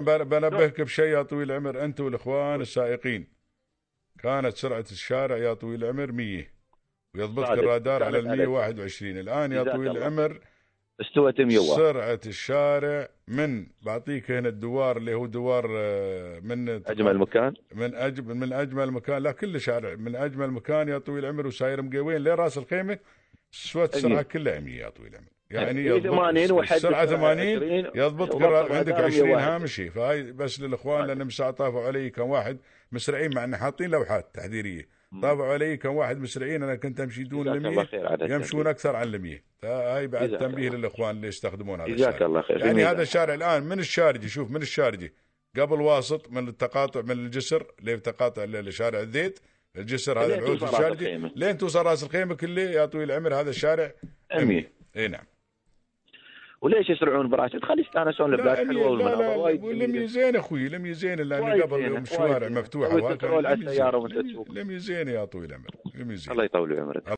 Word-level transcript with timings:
بن- 0.00 0.24
بنبهك 0.24 0.80
بشيء 0.80 1.04
يا 1.04 1.22
طويل 1.22 1.50
العمر 1.50 1.84
أنت 1.84 2.00
والإخوان 2.00 2.60
السائقين. 2.60 3.26
كانت 4.22 4.56
سرعة 4.56 4.84
الشارع 4.92 5.36
يا 5.36 5.54
طويل 5.54 5.84
العمر 5.84 6.12
100 6.12 6.46
ويضبطك. 7.14 7.50
الرادار 7.50 8.02
على 8.02 8.18
ال 8.18 8.22
صادق 8.24 8.30
عليك. 8.32 8.48
121 8.48 9.18
الآن 9.18 9.52
يا 9.52 9.62
طويل. 9.62 9.96
العمر 9.96 10.40
استوت 11.00 11.40
101 11.40 11.76
سرعة 11.76 12.20
الشارع 12.26 13.08
من 13.28 13.66
بعطيك 13.82 14.30
هنا 14.30 14.48
الدوار 14.48 14.96
اللي 14.96 15.14
هو 15.14 15.26
دوار 15.26 15.68
آه، 15.76 16.40
من 16.40 16.68
أجمل 16.68 17.18
مكان 17.18 17.54
من 17.74 17.94
أجمل 17.94 18.34
من 18.34 18.52
أجمل 18.52 18.90
مكان 18.90 19.22
لا 19.22 19.32
كل 19.32 19.60
شارع 19.60 19.94
من 19.94 20.16
أجمل 20.16 20.50
مكان 20.50 20.88
يا 20.88 20.98
طويل 20.98 21.24
العمر. 21.24 21.46
وساير 21.46 21.82
مقوين 21.82 22.24
لراس 22.24 22.58
الخيمة. 22.58 22.98
سوت 23.50 23.96
السرعه. 23.96 24.22
كلها 24.22 24.60
100 24.60 24.80
يا 24.80 24.88
طويل 24.88 25.12
العمر. 25.12 25.28
يعني 25.50 25.90
هي 25.90 26.00
80 26.00 26.52
وحد 26.52 26.76
السرعه 26.76 27.06
80 27.06 27.56
20 27.56 27.90
يضبط 27.94 28.34
عندك 28.34 28.46
الرادار 28.46 29.04
20 29.04 29.28
101. 29.28 29.48
هامشي. 29.48 29.90
فهاي 29.90 30.32
بس 30.32 30.60
للإخوان 30.60 31.06
لأن 31.06 31.24
مساء 31.24 31.50
طافوا 31.50 31.86
علي 31.86 32.10
كان 32.10 32.24
واحد 32.24 32.58
مسرعين 32.92 33.34
مع 33.34 33.44
ان 33.44 33.56
حاطين 33.56 33.90
لوحات 33.90 34.34
تحذيرية. 34.34 34.88
طافوا 35.22 35.46
علي 35.46 35.76
كان 35.76 35.92
واحد 35.92 36.20
مسرعين 36.20 36.62
أنا 36.62 36.74
كنت 36.74 37.00
أمشي 37.00 37.22
دون 37.24 37.48
ال 37.48 37.56
الله 37.56 37.70
100 37.70 37.84
خير 37.84 38.06
على 38.06 38.14
التنبيه. 38.14 38.34
يمشون 38.34 38.66
أكثر 38.66 38.96
عن 38.96 39.14
ال 39.14 39.22
100 39.22 39.42
هاي 39.64 40.06
بعد 40.06 40.38
تنبيه. 40.38 40.70
للإخوان 40.70 41.16
اللي 41.16 41.28
يستخدمون 41.28 41.80
هذا 41.80 41.88
جزاك 41.88 42.14
الشارع 42.14 42.26
الله 42.26 42.42
خير. 42.42 42.66
يعني. 42.66 42.84
هذا 42.84 43.02
الشارع 43.02 43.34
الآن 43.34 43.62
من 43.62 43.78
الشارجي 43.78 44.28
شوف 44.28 44.50
من 44.50 44.62
الشارجي 44.62 45.14
قبل 45.56 45.80
واسط 45.80 46.30
من 46.30 46.48
التقاطع 46.48 47.02
من 47.02 47.10
الجسر 47.10 47.66
اللي 47.80 47.96
في 47.96 48.02
تقاطع 48.02 48.44
لشارع 48.44 49.00
الزيت. 49.00 49.40
الجسر 49.78 50.20
هذا 50.20 50.38
العود 50.38 50.62
الخيمة. 50.62 51.30
لين 51.36 51.58
توصل 51.58 51.86
راس 51.86 52.04
الخيمة 52.04 52.34
كله 52.34 52.62
يا 52.62 52.86
طويل 52.86 53.10
العمر 53.10 53.34
هذا 53.34 53.50
الشارع 53.50 53.92
100 54.34 54.64
اي 54.96 55.08
نعم 55.08 55.24
وليش 56.60 56.90
يسرعون 56.90 57.28
براشد 57.28 57.64
خلي 57.64 57.82
يستانسون 57.82 58.34
البلاد 58.34 58.58
لا 58.58 58.66
حلوة 58.68 58.90
والمناظر 58.90 59.38
وايد 59.38 59.64
لم. 59.64 59.94
يزين 59.96 60.36
أخوي 60.36 60.68
لم 60.68 60.86
يزين 60.86 61.20
لأن 61.20 61.62
قبل 61.62 61.96
الشوارع. 61.96 62.48
مفتوحه 62.48 63.14
بترول 63.14 63.46
على. 63.46 63.64
السيارة 63.64 63.96
وانت 63.96 64.18
تسوق. 64.18 64.50
لم 64.50 64.70
يزين 64.70 65.08
يا 65.08 65.24
طويل 65.24 65.50
العمر 65.50 65.68
لم 65.94 66.10
يزين 66.10 66.32
الله 66.32 66.44
يطول 66.44 66.78
عمرك 66.80 67.02